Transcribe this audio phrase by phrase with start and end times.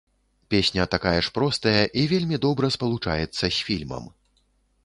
[0.51, 4.13] Песня такая ж простая і вельмі добра спалучаецца з фільмам.